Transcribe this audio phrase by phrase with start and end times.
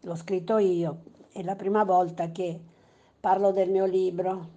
[0.00, 2.60] L'ho scritto io, è la prima volta che
[3.18, 4.48] parlo del mio libro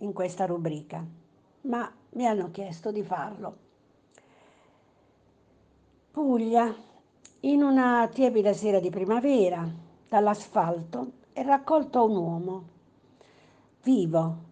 [0.00, 1.02] in questa rubrica,
[1.62, 3.56] ma mi hanno chiesto di farlo.
[6.10, 6.70] Puglia,
[7.40, 9.66] in una tiepida sera di primavera,
[10.06, 12.68] dall'asfalto è raccolto un uomo,
[13.82, 14.47] vivo,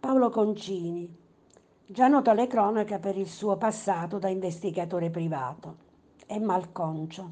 [0.00, 1.12] Paolo Concini,
[1.84, 5.76] già noto alle cronache per il suo passato da investigatore privato.
[6.24, 7.30] È malconcio.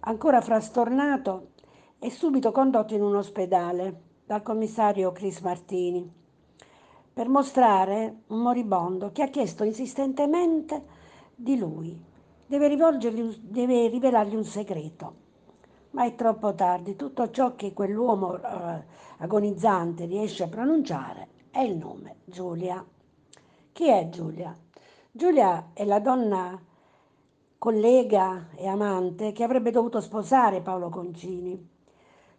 [0.00, 1.48] Ancora frastornato,
[1.98, 6.08] è subito condotto in un ospedale dal commissario Chris Martini
[7.12, 10.84] per mostrare un moribondo che ha chiesto insistentemente
[11.34, 12.00] di lui.
[12.46, 12.68] Deve,
[13.40, 15.14] deve rivelargli un segreto.
[15.90, 16.94] Ma è troppo tardi.
[16.94, 18.84] Tutto ciò che quell'uomo eh,
[19.18, 22.84] agonizzante riesce a pronunciare è il nome Giulia.
[23.70, 24.56] Chi è Giulia?
[25.12, 26.60] Giulia è la donna
[27.58, 31.70] collega e amante che avrebbe dovuto sposare Paolo Concini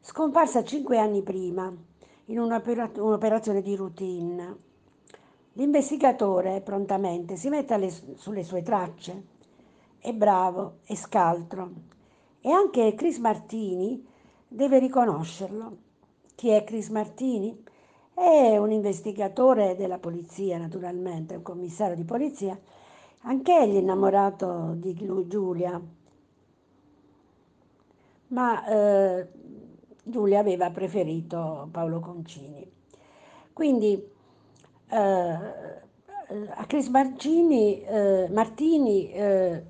[0.05, 1.73] scomparsa cinque anni prima
[2.25, 4.57] in un'operazione di routine.
[5.53, 9.23] L'investigatore prontamente si mette alle, sulle sue tracce.
[9.97, 11.71] È bravo, è scaltro.
[12.41, 14.05] E anche Chris Martini
[14.45, 15.77] deve riconoscerlo.
[16.35, 17.63] Chi è Chris Martini?
[18.15, 22.57] È un investigatore della polizia, naturalmente, un commissario di polizia,
[23.21, 24.95] anch'egli innamorato di
[25.27, 25.81] Giulia.
[28.27, 29.27] Ma eh,
[30.03, 32.71] Giulia aveva preferito Paolo Concini.
[33.51, 33.93] Quindi
[34.89, 39.63] eh, a Chris Marcini, eh, Martini, eh,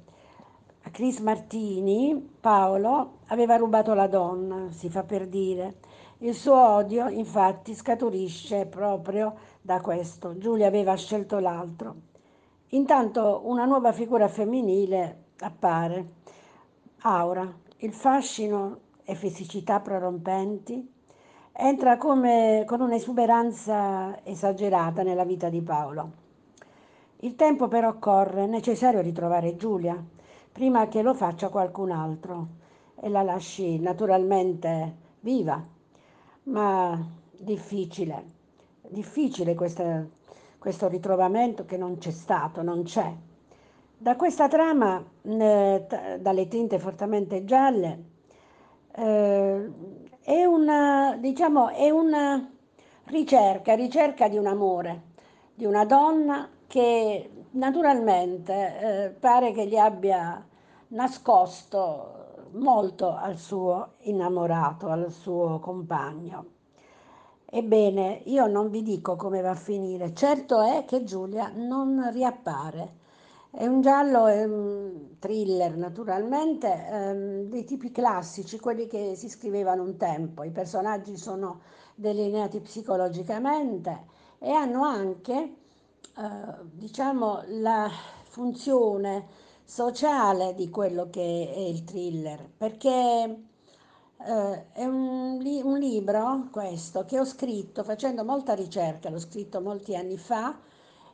[0.82, 5.76] a Chris Martini, Paolo aveva rubato la donna, si fa per dire.
[6.24, 10.38] Il suo odio infatti scaturisce proprio da questo.
[10.38, 11.96] Giulia aveva scelto l'altro.
[12.70, 16.12] Intanto una nuova figura femminile appare,
[17.02, 20.94] Aura, il fascino e fisicità prorompenti,
[21.52, 26.12] entra come con un'esuberanza esagerata nella vita di Paolo.
[27.18, 30.02] Il tempo però corre, è necessario ritrovare Giulia,
[30.54, 32.48] prima che lo faccia qualcun altro
[32.96, 35.73] e la lasci naturalmente viva,
[36.44, 37.00] ma
[37.38, 38.24] difficile,
[38.88, 40.06] difficile questa,
[40.58, 43.12] questo ritrovamento che non c'è stato, non c'è.
[43.98, 45.86] Da questa trama, eh,
[46.20, 48.04] dalle tinte fortemente gialle,
[48.96, 49.72] eh,
[50.22, 52.50] è una, diciamo, è una
[53.06, 55.02] ricerca, ricerca di un amore,
[55.54, 60.46] di una donna che naturalmente eh, pare che gli abbia
[60.90, 62.23] nascosto
[62.54, 66.46] molto al suo innamorato, al suo compagno.
[67.46, 73.02] Ebbene, io non vi dico come va a finire, certo è che Giulia non riappare
[73.56, 79.84] è un giallo, è un thriller naturalmente, ehm, dei tipi classici, quelli che si scrivevano
[79.84, 80.44] un tempo.
[80.44, 81.62] I personaggi sono
[81.94, 84.06] delineati psicologicamente
[84.40, 85.34] e hanno anche,
[86.18, 87.88] eh, diciamo, la
[88.24, 89.28] funzione
[89.74, 92.92] sociale di quello che è il thriller, perché
[94.18, 99.62] eh, è un, li- un libro, questo, che ho scritto facendo molta ricerca, l'ho scritto
[99.62, 100.60] molti anni fa,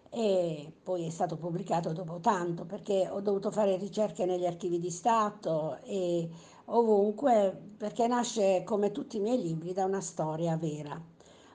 [0.10, 4.90] e poi è stato pubblicato dopo tanto perché ho dovuto fare ricerche negli archivi di
[4.90, 6.28] Stato e
[6.66, 11.02] ovunque perché nasce come tutti i miei libri da una storia vera.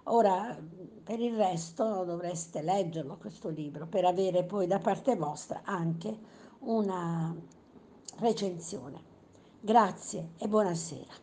[0.05, 0.57] Ora,
[1.03, 7.35] per il resto dovreste leggerlo questo libro per avere poi da parte vostra anche una
[8.19, 9.13] recensione.
[9.61, 11.23] Grazie e buonasera.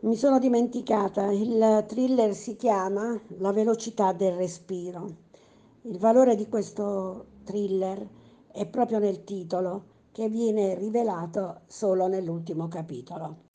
[0.00, 5.28] Mi sono dimenticata, il thriller si chiama La velocità del respiro.
[5.82, 8.06] Il valore di questo thriller
[8.50, 13.49] è proprio nel titolo, che viene rivelato solo nell'ultimo capitolo.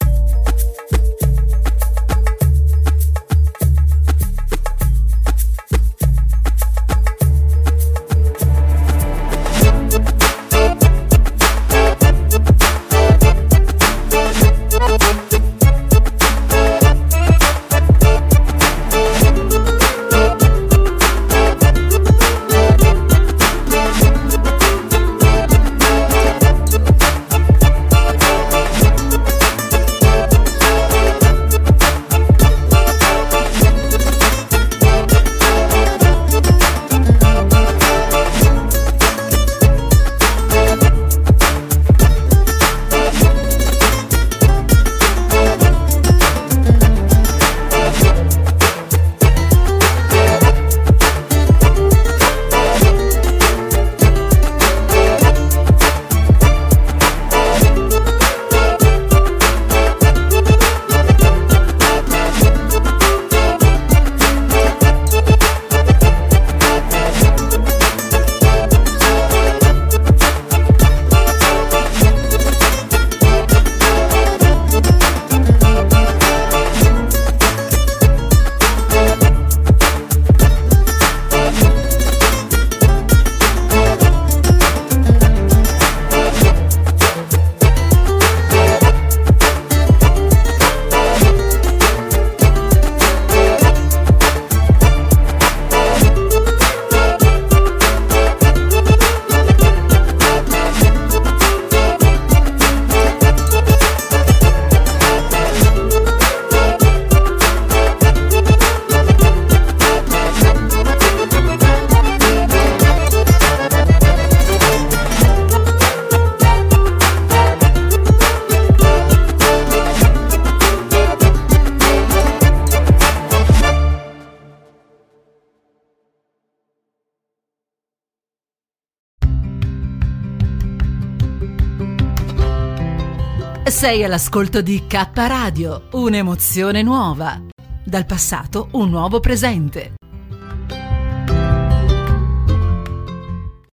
[133.68, 137.42] Sei all'ascolto di K Radio, un'emozione nuova.
[137.84, 139.96] Dal passato un nuovo presente.